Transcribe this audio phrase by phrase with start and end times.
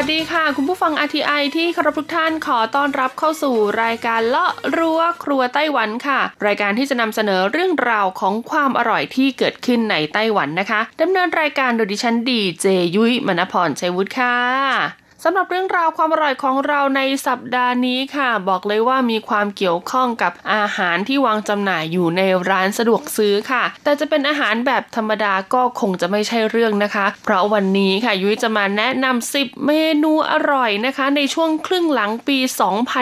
[0.00, 32.38] วัสดีค่ะ คุณผู้ฟัง RTI ที่คารพทุกท่านขอต้อนรับเข้าสู่รายการเลาะรั้วครัวไต้หวันค่ะ รายการที่จะนำเสนอเรื่องราวของความอร่อยที่เกิดขึ้นในไต้หวันนะคะดำเนินรายการโดยดิฉันดีเจยุ้ยมณพรชัยวุฒิค่ะ สำหรับเรื่องราวความอร่อยของเราในสัปดาห์นี้ค่ะ บอกเลยว่ามีความเกี่ยวข้องกับอาหารที่วางจำหน่ายอยู่ในร้านสะดวกซื้อค่ะ แต่จะเป็นอาหารแบบธรรมดาก็คงจะไม่ใช่เรื่องนะคะ เพราะวันนี้ค่ะยุ้ยจะมาแนะนำ10 เมนูอร่อยนะคะ ในช่วงครึ่งหลังปี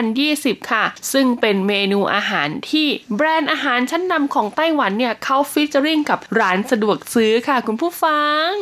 [0.03, 8.53] 2020 ค่ะ ซึ่งเป็นเมนูอาหารที่แบรนด์อาหารชั้นนำของไต้หวันเนี่ยเขาฟิชเจอริงกับร้านสะดวกซื้อค่ะ คุณผู้ฟัง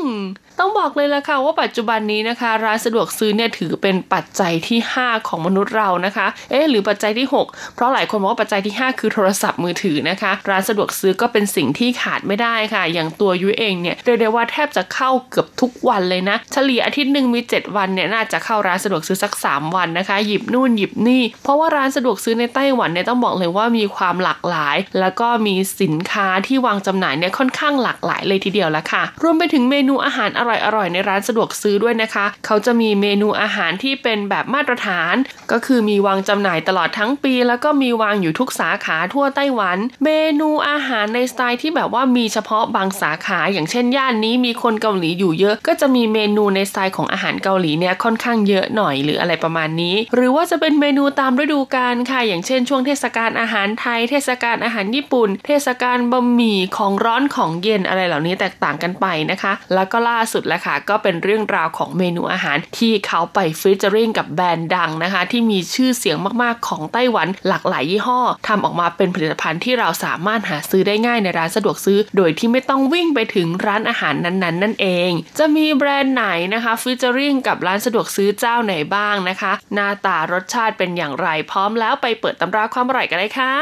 [0.59, 19.75] ต้องบอกเลยละค่ะว่าปัจจุบันนี้นะคะ ร้านสะดวกซื้อเนี่ยถือเป็นปัจจัยที่ 5 ของมนุษย์เรานะคะ เอ๊ะหรือปัจจัยที่ 6 เพราะหลายคนบอกว่าปัจจัยที่ 5 คือโทรศัพท์มือถือนะคะ ร้านสะดวกซื้อก็เป็นสิ่งที่ขาดไม่ได้ค่ะ อย่างตัวยุ้ยเองเนี่ยเรียกได้ว่าแทบจะเข้าเกือบทุกวันเลยนะ เฉลี่ยอาทิตย์หนึ่งมี 7 วันเนี่ยน่าจะเข้าร้านสะดวกซื้อสัก 3
[19.75, 35.15] วันนะคะ หยิบนู่นหยิบนี่ เพราะว่าร้านสะดวกซื้อในไต้หวันเนี่ยต้องบอกเลยว่ามีความหลากหลาย แล้วก็มีสินค้าที่วางจำหน่ายเนี่ยค่อนข้างหลากหลายเลยทีเดียวละค่ะ รวมไปถึงเมนูอาหารออร่อยๆในร้านสะดวกซื้อด้วยนะคะ เขาจะมีเมนูอาหารที่เป็นแบบมาตรฐาน
[35.51, 75.11] ก็คือมีวางจำหน่ายตลอดทั้งปี แล้วก็มีวางอยู่ทุกสาขาทั่วไต้หวัน เมนูอาหารในสไตล์ที่แบบว่ามีเฉพาะบางสาขา อย่างเช่นย่านนี้มีคนเกาหลีอยู่เยอะ ก็จะมีเมนูในสไตล์ของอาหารเกาหลีเนี่ยค่อนข้างเยอะหน่อยหรืออะไรประมาณนี้ หรือว่าจะเป็นเมนูตามฤดูกาลค่ะ อย่างเช่น ช่วงเทศกาลอาหารไทย เทศกาลอาหารญี่ปุ่น เทศกาลบะหมี่ของร้อนของเย็นอะไรเหล่านี้แตกต่างกันไปนะคะ แล้วก็ล่าสุดแหละค่ะ ก็เป็นเรื่องราวของเมนูอาหารที่เขาไปฟิชเจอริงกับแบรนด์ดังนะคะ ที่มีชื่อเสียงมากๆของไต้หวันหลากหลายยี่ห้อทำออกมาเป็นผลิตภัณฑ์ที่เราสามารถหาซื้อได้ง่ายในร้านสะดวกซื้อ โดยที่ไม่ต้องวิ่งไปถึงร้านอาหารนั้นๆ นั่นเอง
[75.39, 83.53] จะมีแบรนด์ไหนนะคะฟิชเจอริงกับร้านสะดวกซื้อเจ้าไหนบ้างนะคะ หน้าตารสชาติเป็นอย่างไรพร้อมแล้วไปเปิดตำราความอร่อยกันเลยค่ะ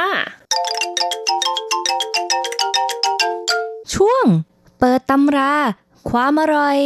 [3.93, 4.25] ช่วง
[4.79, 5.53] เปิดตำรา
[6.09, 6.77] ความอร่อย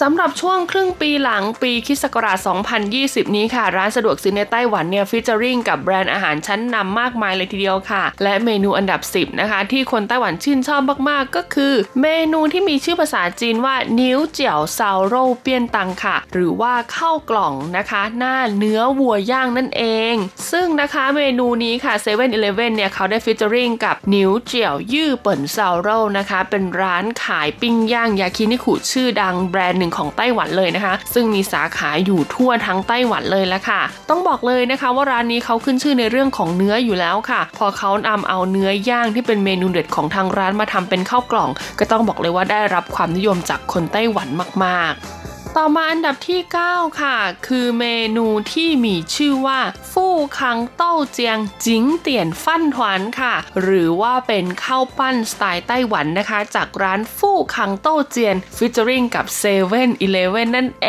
[0.00, 2.38] สำหรับช่วงครึ่งปีหลังปีคิสต์ศักราช
[2.86, 20.14] 2020 นี้ค่ะ ร้านสะดวกซื้อในไต้หวันเนี่ยฟิชเจอริงกับแบรนด์อาหารชั้นนำมากมายเลยทีเดียวค่ะ และเมนูอันดับ 10 นะคะ ที่คนไต้หวันชื่นชอบมากๆ ก็คือ เมนูที่มีชื่อภาษาจีนว่านิ้วเจียวซาวโรเปียนตังค่ะ หรือว่าข้าวกล่องนะคะ หน้าเนื้อวัวย่างนั่นเอง
[20.52, 33.80] ซึ่งนะคะเมนูนี้ค่ะ7 e เ e ่ e อเนี่ยเขาได้ฟิชเจอริงกับนิ้วเจียวยื่อเปิ่นซาวโรนะคะเป็นร้านขายปิ้งย่างยาคินิคุชื่อดังแบรนด์หนึ่งของไต้หวันเลยนะคะ ซึ่งมีสาขาอยู่ทั่วทั้งไต้หวันเลยละค่ะ
[34.10, 44.28] ต้องบอกเลยนะคะว่าร้านนี้เขาขึ้นชื่อในเรื่องของเนื้ออยู่แล้วค่ะ พอเขานำเอาเนื้อย่างที่เป็นเมนูเด็ดของทางร้านมาทำเป็นข้าวกล่อง ก็ต้องบอกเลยว่าได้รับความนิยมจากคนไต้หวัน
[44.64, 45.15] มากๆ
[45.60, 46.40] ต่อมาอันดับที่
[46.70, 47.86] 9 ค่ะ คือเม
[48.16, 49.60] นูที่มีชื่อว่า
[49.92, 60.88] ฟู่คังเต้าเจียงจิงเตี่ยนฟั่นถวนค่ะ หรือว่าเป็นข้าวปั้นสไตล์ไต้หวันนะคะ จากร้านฟู่คังเต้าเจียนฟิชเจอริงกับ7 e เ e ่ e อนั่นเอ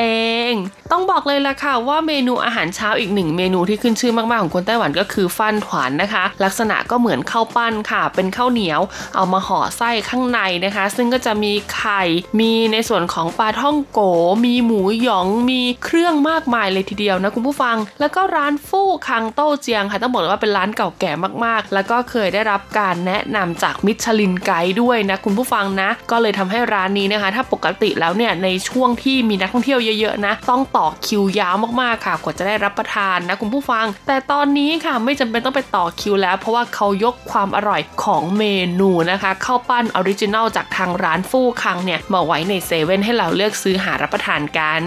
[0.51, 0.53] ง
[0.91, 8.81] ต้องบอกเลยล่ะค่ะว่าเมนูอาหารเช้าอีกหนึ่งเมนูที่ขึ้นชื่อมากๆของคนไต้หวันก็คือฟันถวนนะคะ ลักษณะก็เหมือนข้าวปั้นค่ะ เป็นข้าวเหนียว
[9.15, 12.03] เอามาห่อไส้ข้างในนะคะ ซึ่งก็จะมีไข่
[12.39, 13.99] มีในส่วนของปลาท่องโก
[14.45, 21.11] มีหมูหยอง มีเครื่องมากมายเลยทีเดียวนะคุณผู้ฟัง แล้วก็ร้านฟู่คังโต้เจียงค่ะต้องบอกเลยว่าเป็นร้านเก่าแก่
[21.45, 38.43] มากๆ แล้วก็เคยได้รับการแนะนำจากมิชลินไกด์ด้วยนะคุณผู้ฟังนะ ก็เลยทำให้ร้านนี้นะคะ ถ้าปกติแล้วเนี่ยในช่วงที่มีนักท่องเที่ยวเยอะๆนะต้องต่อคิวยาวมากๆค่ะ กว่าจะได้รับประทานนะคุณผู้ฟัง แต่ตอนนี้ค่ะไม่จำเป็นต้องไปต่อคิวแล้ว เพราะว่าเขายกความอร่อยของเม
[38.79, 44.83] นูนะคะข้าวปั้น original จากทางร้านฟู่คังเนี่ยมาไว้ในเซเว่นให้เราเลือกซื้อหารับประทานกัน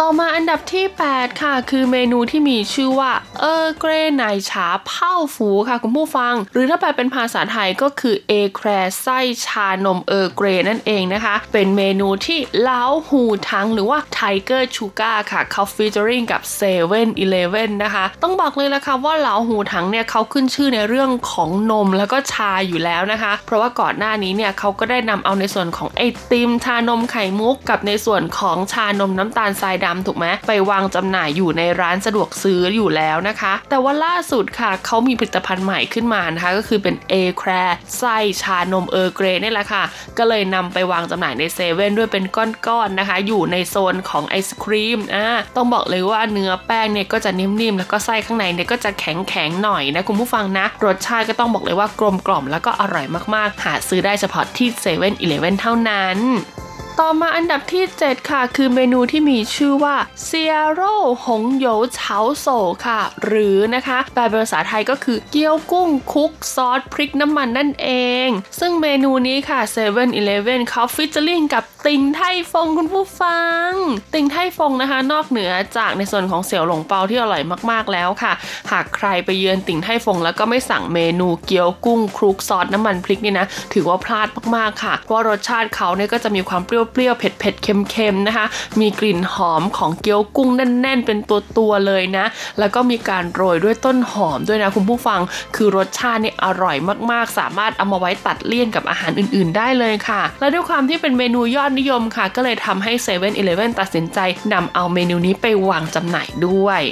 [0.00, 8.68] ต่อมาอันดับที่ 8 ค่ะ คือเมนูที่มีชื่อว่า Earl Grey 奶茶泡芙 ค่ะคุณผู้ฟัง หรือถ้าแปลเป็นภาษาไทยก็คือเอแคลร์
[9.00, 37.50] ไส้ชานม Earl Grey นั่นเองนะคะ เป็นเมนูที่เล้าหูทังหรือว่า Tiger Sugar ค่ะเขา featuring กับ 7-Eleven นะคะ ต้องบอกเลยละค่ะว่าเล้าหูทังเนี่ยเขาขึ้นชื่อในเรื่องของนมแล้วก็ชาอยู่แล้วนะคะ เพราะว่าก่อนหน้านี้เนี่ยเขาก็ได้นำเอาในส่วนของไอติมชานมไข่มุกกับในส่วนของชานมน้ำตาลทรายดำถูกไหมไปวางจำหน่ายอยู่ในร้านสะดวกซื้ออยู่แล้วนะคะ แต่ว่าล่าสุดค่ะเขามีผลิตภัณฑ์ใหม่ขึ้นมานะคะก็คือเป็นเอแคร
[37.98, 39.84] ไส้ชานมเออร์เกรนี่แหละค่ะ
[40.18, 45.26] ก็เลยนำไปวางจำหน่ายในเซเว่นด้วยเป็นก้อนๆนะคะ อยู่ในโซนของไอศครีมอ่า
[45.56, 56.18] ต้องบอกเลยว่าเนื้อแป้งเนี่ยก็จะนิ่มๆ แล้วก็ไส้ข้างในเนี่ยก็จะแข็งๆหน่อยนะคุณผู้ฟังนะ รสชาติก็ต้องบอกเลยว่ากลมกล่อมแล้วก็อร่อยมากๆ หาซื้อได้เฉพาะที่7-Eleven เท่านั้น
[57.00, 62.46] ต่อมาอันดับที่ 7 ค่ะ คือเมนูที่มีชื่อว่า蝦肉紅油抄手
[62.86, 67.88] ค่ะ หรือนะคะแปลเป็นภาษาไทยก็คือเกี๊ยวกุ้งคลุกซอสพริกน้ำมันนั่นเอ
[68.26, 68.28] ง
[68.60, 70.04] ซึ่งเมนูนี้ค่ะ7 e เ e ่
[70.54, 72.22] e อเขาฟิชเจอริงกับ ติงไท
[72.52, 73.70] ฟงคุณผู้ฟัง
[74.14, 78.32] ติงไทฟงนะคะ นอกเหนือจากในส่วนของเสี่ยวหลงเปาที่อร่อยมากๆแล้วค่ะ
[78.72, 88.46] หากใครไปเยือนติงไทฟงแล้วก็ไม่สั่งเมนูเกี๊ยวกุ้งคลุกซอสน้ำมันพริกนี่นะถือว่าพลาดมากๆค่ะ เพราะรสชาติเขาเนี่ยก็จะมีความเปรี้ยวเปรี้ยวเผ็ดเผ็ดเค็มๆนะคะ
[88.80, 92.24] มีกลิ่นหอมของเกี๊ยวกุ้งแน่น ๆ เป็นตัวตัวเลยนะ
[92.58, 95.20] แล้วก็มีการโรยด้วยต้นหอมด้วยนะคุณผู้ฟัง
[95.56, 96.76] คือรสชาตินี่อร่อย
[97.10, 104.18] มากๆ สามารถเอามาไว้ตัดเลี่ยนกับอาหารอื่น ๆ ได้เลยค่ะ และด้วยความที่เป็นเมนูยอดนิยมค่ะ ก็เลยทำให้7 e เ e ่ e อตัดสินใจ
[104.52, 106.82] นำเอาเมนูนี้ไปวางจำหน่ายด้วย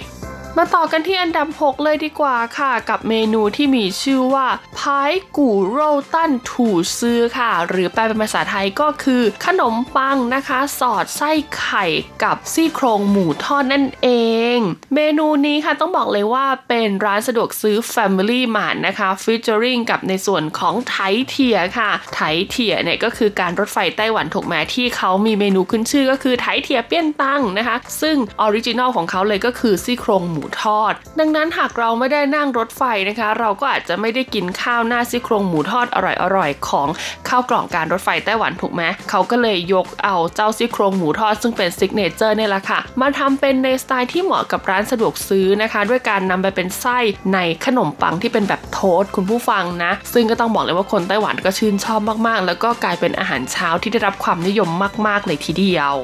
[0.59, 4.47] มาต่อกันที่อันดับ 6 เลยดีกว่าค่ะ กับเมนูที่มีชื่อว่า
[4.79, 5.79] 排骨肉
[6.15, 11.85] 蛋吐司 ค่ะ หรือแปลเป็นภาษาไทยก็คือขนมปังนะคะ สอดไส้ไข่
[12.25, 14.09] กับซี่โครงหมูทอดนั่นเอ
[14.57, 14.59] ง
[14.95, 20.97] เมนูนี้ค่ะต้องบอกเลยว่าเป็นร้านสะดวกซื้อ Family Mart นะคะ featuring กับในส่วนของ台
[21.29, 35.99] 鐵 ค่ะ 台鐵 เนี่ยก็คือการรถไฟไต้หวันถูกไหมที่เขามีเมนูขึ้นชื่อก็คือ台鐵便當 นะคะ ซึ่ง original ของเขาเลยก็คือซี่โครงหมูมูทอด ดังนั้นหากเราไม่ได้นั่งรถไฟนะคะ เราก็อาจจะไม่ได้กินข้าวหน้าซี่โครงหมูทอดอ
[36.37, 36.89] ร่อยๆของ
[37.29, 46.99] ข้าวกล่องการรถไฟไต้หวันถูกไหมเขาก็เลยยกเอาเจ้าซี่โครงหมูทอดซึ่งเป็น signature นี่แหละค่ะมาทำเป็นในสไตล์ที่เหมาะกับร้านสะดวกซื้อนะคะ ด้วยการนำไปเป็นไส้
[47.35, 54.69] ในขนมปังที่เป็นแบบ toast คุณผู้ฟังนะ ซึ่งก็ต้องบอกเลยว่าคนไต้หวันก็ชื่นชอบมากๆ แล้วก็กลายเป็นอาหารเช้าที่ได้รับความนิยม
[55.07, 55.95] มาก ๆ เลยทีเดียว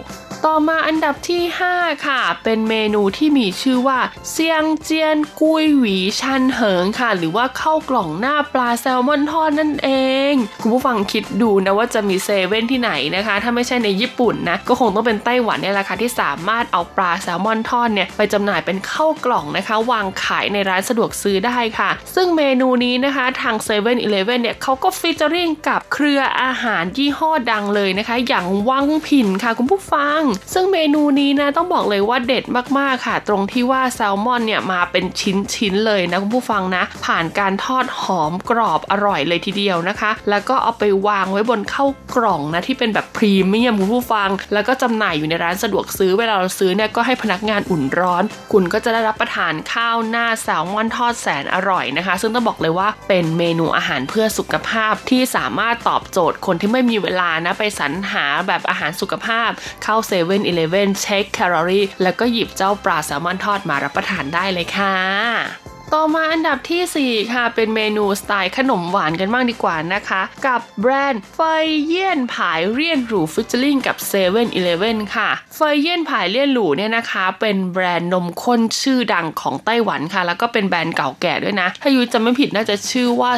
[0.46, 1.42] ต่อมาอันดับที่
[1.72, 3.98] 5 ค่ะ เป็นเมนูที่มีชื่อว่า
[4.30, 9.90] เซียงเจียนกุยหวีชันเหิงค่ะ หรือว่าข้าวกล่องหน้าปลาแซลมอนทอดนั่นเอ
[10.32, 30.20] ง คุณผู้ฟังคิดดูนะว่าจะมีเซเว่นที่ไหนนะคะ ถ้าไม่ใช่ในญี่ปุ่นนะ ก็คงต้องเป็นไต้หวันเนี่ยแหละค่ะที่สามารถเอาปลาแซลมอนทอดเนี่ยไปจำหน่ายเป็นข้าวกล่องนะคะ วางขายในร้านสะดวกซื้อได้ค่ะ ซึ่งเมนูนี้นะคะทาง7 e เ e ่ e อเนี่ยเขาก็ฟีเจอริงกับเครืออาหารยี่ห้อดังเลยนะคะ อย่างวังผินค่ะคุณผู้ฟัง
[30.52, 32.44] ซึ่งเมนูนี้นะต้องบอกเลยว่าเด็ด
[32.78, 48.22] มากๆค่ะ ตรงที่ว่าแซลมอนเนี่ยมาเป็นชิ้นๆเลยนะคุณผู้ฟังนะ ผ่านการทอดหอมกรอบอร่อยเลยทีเดียวนะคะ แล้วก็เอาไปวางไว้บนข้าวกล่องนะที่เป็นแบบพรีเมียมคุณผู้ฟัง แล้วก็จำหน่ายอยู่ในร้านสะดวกซื้อเวลาเราซื้อเนี่ยก็ให้พนักงานอุ่นร้อน
[48.52, 59.50] คุณก็จะได้รับประทานข้าวหน้าแซลมอนทอดแสนอร่อยนะคะ ซึ่งต้องบอกเลยว่าเป็นเมนูอาหารเพื่อสุขภาพที่สามารถตอบโจทย์คนที่ไม่มีเวลานะไปสรรหาแบบอาหารสุขภาพ
[59.84, 71.38] เข้าเซเว่นอีเลเว่นเช็คแคลอรี่แล้วก็หยิบเจ้าปลาแซลมอนทอดมารับประทานได้เลยค่ะ ต่อมาอันดับที่ 4 ค่ะ เป็นเมนูสไตล์ขนมหวานกันบ้างดีกว่านะคะ กับแบรนด์เฟ
[71.84, 83.32] เยี่ยนผายเรียนหรูฟิชเชอร์ลิงกับ7 e เ e ่ e อค่ะเฟเยี่ยนผายเรียนหรูเนี่ยนะคะ เป็นแบรนด์นมข้นชื่อดังของไต้หวันค่ะ แล้วก็เป็นแบรนด์เก่าแก่ด้วยนะ ถ้ายูจำไม่ผิดน่าจะชื่อว่า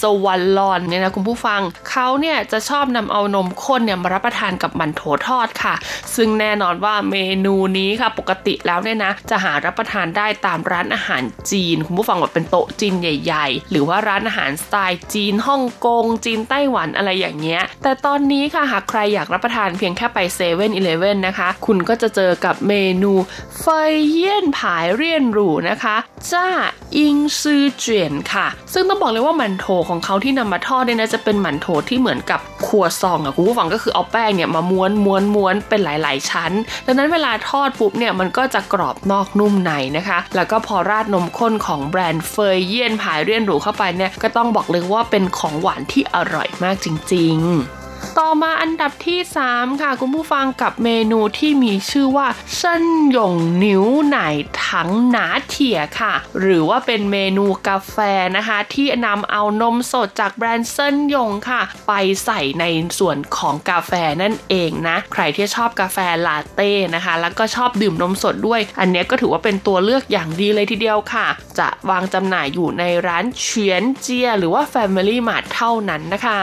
[0.00, 1.60] Swallow เนี่ยนะคุณผู้ฟัง
[1.90, 5.74] เขาเนี่ยจะชอบนำเอานมข้นเนี่ยมารับประทานกับมันโถทอดค่ะ
[6.16, 23.12] ซึ่งแน่นอนว่าเมนูนี้ค่ะปกติแล้วเนี่ยนะ จะหารับประทานได้ตามร้านอาหารจีนคุณผู้ฟังแบบเป็นโต๊ะจีนใหญ่ ๆ หรือว่าร้านอาหารสไตล์จีนฮ่องกง จีนไต้หวันอะไรอย่างเงี้ย แต่ตอนนี้ค่ะหากใครอยากรับประทานเพียงแค่ไปเซเว่นอีเลฟเว่นนะคะ คุณก็จะเจอกับเมนู
[23.60, 25.96] เฟยเยี่ยนผายเรียนหรูนะคะ
[26.32, 26.48] จ้า
[26.96, 36.52] อิงซือเจียนค่ะ ซึ่งต้องบอกเลยว่าหมันโถของเขาที่นำมาทอดเนี่ยนะจะเป็นหมันโถที่เหมือนกับครัวซองอะคุณผู้ฟังก็คือเอาแป้งเนี่ยมาม้วนม้วนม้วนเป็นหลาย ๆ ชั้น
[36.86, 47.79] ดังนั้นเวลาทอดปุ๊บเนี่ยมันก็จะกรอบนอกนุ่มในนะคะ แล้วก็พอราดนมข้นของแบรนด์เฟยเยี่ยนผายเรียนหรูเข้าไปเนี่ยก็ต้องบอกเลยว่าเป็นของหวานที่อร่อยมากจริง ๆ
[48.18, 52.28] ต่อมาอันดับที่ 3 ค่ะคุณผู้ฟังกับเมนูที่มีชื่อว่า
[52.58, 54.18] เส้นหยงนิ้วไหน
[54.66, 57.96] ถังหนาเถี่ยค่ะ หรือว่าเป็นเมนูกาแฟ
[58.36, 61.92] นะคะ ที่นำเอานมสดจากแบรนด์เส้นหยงค่ะ ไป
[62.24, 62.64] ใส่ใน
[62.98, 63.92] ส่วนของกาแฟ
[64.22, 71.26] นั่นเองนะ ใครที่ชอบกาแฟลาเต้นะคะ แล้วก็ชอบดื่มนมสดด้วย อันนี้ก็ถือว่าเป็นตัวเลือกอย่างดีเลยทีเดียวค่ะ
[71.58, 76.42] จะวางจำหน่ายอยู่ในร้านเฉียนเจีย หรือว่า Family Mart เท่านั้นนะคะ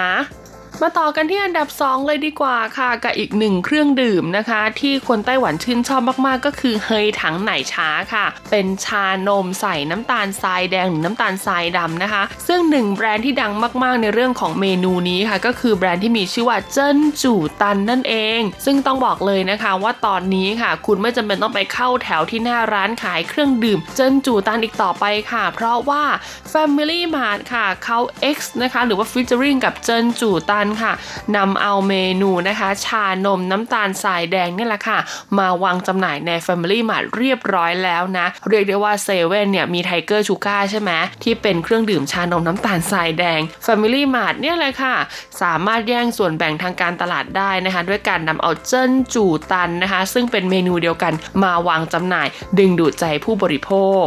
[0.83, 13.53] มาต่อกันที่อันดับ 2 เลยดีกว่าค่ะ กับอีกหนึ่งเครื่องดื่มนะคะ ที่คนไต้หวันชื่นชอบมากๆ ก็คือเฮยถังไหนช้าค่ะ เป็นชานมใส่น้ำตาลทรายแดงหรือน้ำตาลทรายดำนะคะ ซึ่งหนึ่งแบรนด์ที่ดัง
[13.83, 26.03] มากๆ ในเรื่องของเมนูนี้ค่ะ ก็คือแบรนด์ที่มีชื่อว่าเจิ้นจู่ตันนั่นเอง ซึ่งต้องบอกเลยนะคะว่าตอนนี้ค่ะ คุณไม่จำเป็นต้องไปเข้าแถวที่หน้าร้านขายเครื่องดื่ม เจิ้นจู่ตันอีกต่อไปค่ะ เพราะว่า
[26.51, 27.99] Family Mart ค่ะเขา
[28.35, 30.93] X นะคะหรือว่า featuring กับเจิ้นจู่ตันค่ะ
[31.37, 34.99] นำเอาเมนูนะคะ ชานมน้ำตาลทรายแดงนี่แหละค่ะ
[35.37, 40.91] มาวางจำหน่ายใน Family Mart เรียบร้อยแล้วนะ เรียกได้ว่าเซเว่นเนี่ยมี Tiger Sugar ใช่ไหม
[41.23, 44.95] ที่เป็นเครื่องดื่มชานมน้ำตาลทรายแดง Family Mart เนี่ยเลยค่ะ
[45.41, 52.27] สามารถแย่งส่วนแบ่งทางการตลาดได้นะคะ ด้วยการนำเอาเจิ้นจู่ตันนะคะ ซึ่งเป็นเมนูเดียวกันมาวางจำหน่าย
[52.59, 53.71] ดึงดูดใจผู้บริโภ
[54.03, 54.05] ค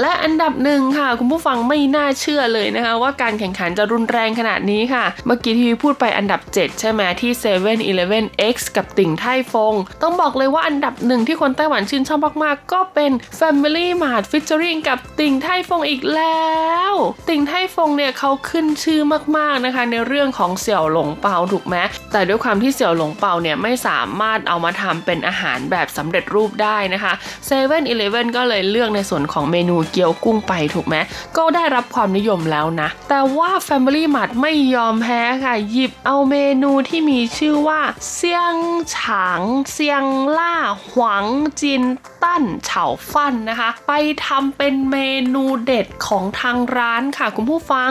[0.00, 16.54] และอันดับหนึ่งค่ะ คุณผู้ฟังไม่น่าเชื่อเลยนะคะ ว่าการแข่งขันจะรุนแรงขนาดนี้ค่ะ เมื่อกี้ที่พูดไปอันดับ 7 ใช่ไหมที่7-Eleven X กับติ่งไทฟง ต้องบอกเลยว่าอันดับหนึ่งที่คนไต้หวันชื่นชอบมากๆ ก็เป็น Family Mart Featuring กับติ่งไทฟงอีกแล้
[16.92, 16.94] ว
[17.28, 19.00] ติ่งไทฟงเนี่ยเขาขึ้นชื่อ
[19.36, 21.76] มากๆนะคะ ในเรื่องของเสี่ยวหลงเปาถูกไหม
[22.12, 27.12] แต่ด้วยความที่เสี่ยวหลงเปาเนี่ยไม่สามารถเอามาทำเป็นอาหารแบบสำเร็จรูปได้นะคะ
[27.48, 30.96] 7 e เ e ่ e อก็เลยเลือกในส่วนของเมนูเกี๊ยวกุ้งไปถูกไหม
[31.36, 37.80] ก็ได้รับความนิยมแล้วนะ แต่ว่า Family Mart ไม่ยอมแพ้ค่ะ หยิบเอาเมนูที่มีชื่อว่า
[38.12, 38.56] เซียง
[38.96, 40.04] ฉางเซียง
[40.38, 40.54] ล่า
[40.90, 41.26] หวัง
[41.60, 41.82] จิน
[42.22, 43.92] ตั้นเฉาฟันนะคะ ไป
[44.26, 44.96] ทำเป็นเม
[45.34, 47.90] นูเด็ดของทางร้านค่ะคุณผู้ฟัง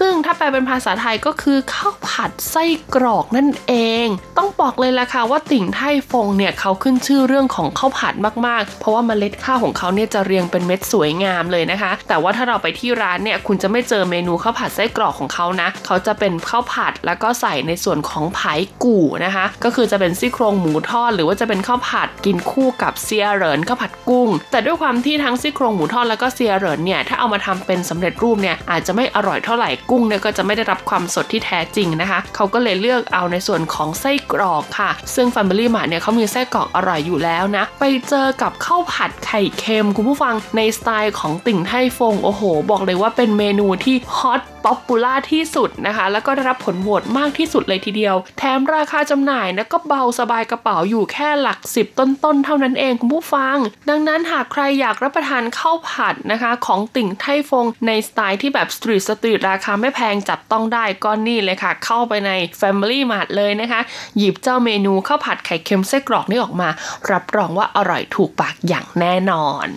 [0.00, 3.74] ซึ่งถ้าแปลเป็นภาษาไทยก็คือข้าวผัดไส้กรอกนั่นเอ
[4.04, 4.06] ง
[4.38, 8.14] ต้องบอกเลยละค่ะว่าติ่งไทฟงเนี่ยเขาขึ้นชื่อเรื่องของข้าวผัด
[8.46, 18.52] มากๆ เพราะว่าเมล็ดข้าวของเขาเนี่ยจะเรียงเป็นเม็ดสวยงามเลยนะคะ แต่ว่าถ้าเราไปที่ร้านเนี่ยคุณจะไม่เจอเมนูข้าวผัดไส้กรอกของเขานะ เขาจะเป็นข้าวผัดแล้วก็ใส่ในส่วนของไผ่
[18.84, 52.44] กู่นะคะ ก็คือจะเป็นซี่โครงหมูทอด หรือว่าจะเป็นข้าวผัดกินคู่กับเซียเหรินข้าวผัดกุ้ง แต่ด้วยความที่ทั้งซี่โครงหมูทอดแล้วก็เซียเหรินเนี่ยถ้าเอามาทำเป็นสำเร็จรูปเนี่ยอาจจะไม่อร่อยเท่าไหร่กุ้งเนี่ยก็จะไม่ได้รับความสดที่แท้จริงนะคะ เขาก็เลยเลือกเอาในส่วนของไส้กรอกค่ะ ซึ่ง Family Mart เนี่ยเขามีไส้กรอกอร่อยอยู่แล้วนะ ไปเจอกับข้าวผัดไข่เค็มคุณผู้ฟังในสไตล์ของติ่งไทฟงโอ้โห บอกเลยว่าเป็นเมนูที่ hot popular ที่สุดนะคะ แล้วก็ได้รับผลโหวตมากที่สุดเลยทีเดียว แถมราคาจำหน่ายนะก็เบาสบายกระเป๋าอยู่แค่หลักสิบต้นๆ
[52.44, 53.56] เท่านั้นเองคุณผู้ฟัง
[53.88, 62.30] ดังนั้นหากใครอยากรับประทานข้าวผัดนะคะ ของติ่งไทฟงในสไตล์ที่แบบ street street ราคาไม่แพงจับต้องได้ก็นี่เลยค่ะ เข้าไปใน
[62.60, 63.80] Family Mart เลยนะคะ
[64.16, 66.68] หยิบเจ้าเมนูข้าวผัดไข่เค็มไส้กรอกนี่ออกมา
[67.10, 69.68] รับรองว่าอร่อยถูกปากอย่างแน่นอน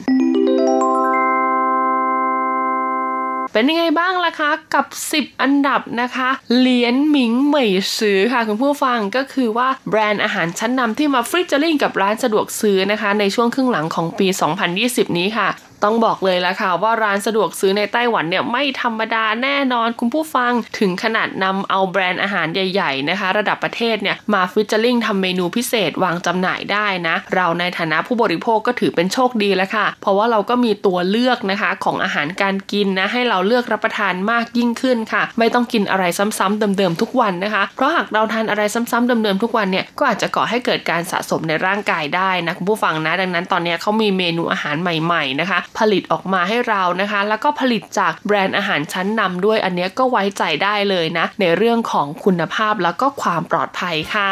[3.52, 14.28] เป็นยังไงบ้างล่ะคะกับ 10 อันดับนะคะ聯名美ซื้อค่ะคุณผู้ฟังก็คือว่าแบรนด์อาหารชั้นนำที่มา featuring กับร้านสะดวกซื้อนะคะ ในช่วงครึ่งหลังของปี
[14.72, 15.50] 2020 นี้ค่ะ
[15.84, 54.32] ต้องบอกเลยละค่ะว่าร้านสะดวกซื้อในไต้หวันเนี่ยไม่ธรรมดาแน่นอนคุณผู้ฟังถึงขนาดนำเอาแบรนด์อาหารใหญ่ๆนะคะ ระดับประเทศเนี่ยมา featuring ทำเมนูพิเศษวางจำหน่ายได้นะ เราในฐานะผู้บริโภคก็ถือเป็นโชคดีแล้วค่ะ เพราะว่าเราก็มีตัวเลือกนะคะของอาหารการกินนะให้เราเลือกรับประทานมากยิ่งขึ้นค่ะ ไม่ต้องกินอะไรซ้ำๆเดิมๆทุกวันนะคะ เพราะหากเราทานอะไรซ้ำๆเดิมๆทุกวันเนี่ยก็อาจจะก่อให้เกิดการสะสมในร่างกายได้นะคุณผู้ฟังนะ ดังนั้นตอนนี้เขามีเมนูอาหารใหม่ๆนะคะผลิตออกมาให้เรานะคะ แล้วก็ผลิตจากแบรนด์อาหารชั้นนำด้วยอันนี้ก็ไว้ใจได้เลยนะ ในเรื่องของคุณภาพแล้วก็ความปลอดภัยค่ะ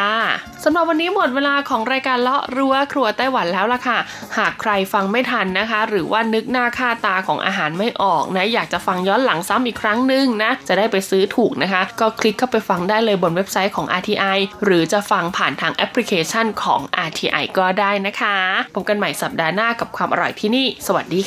[0.64, 3.98] สำหรับวันนี้หมดเวลาของรายการเลาะรั้วครัวไต้หวันแล้วล่ะค่ะ
[4.38, 18.36] หากใครฟังไม่ทันนะคะ หรือว่านึกหน้าค่าตาของอาหารไม่ออกนะ อยากจะฟังย้อนหลังซ้ำอีกครั้งหนึ่งนะ จะได้ไปซื้อถูกนะคะ ก็คลิกเข้าไปฟังได้เลยบนเว็บไซต์ของ RTI หรือจะฟังผ่านทางแอปพลิเคชันของ RTI ก็ได้นะคะ
[18.76, 21.20] พบกันใหม่สัปดาห์หน้ากับความอร่อยที่นี่ สวัสดี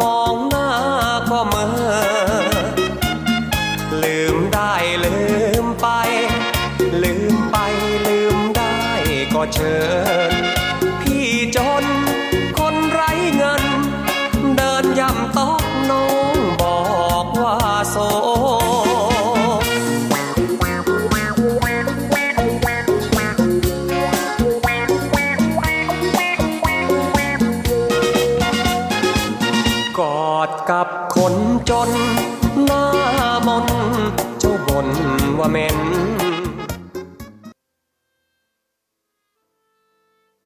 [0.00, 0.68] มองหน้า
[1.30, 1.92] ก็เมื่อ
[4.02, 4.72] ลืมได้
[5.04, 5.16] ลื
[5.62, 5.86] มไป
[7.02, 7.56] ลืมไป
[8.06, 8.76] ลืมได้
[9.34, 9.76] ก็เชิ
[10.30, 10.55] ญ